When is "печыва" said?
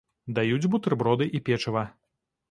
1.49-1.83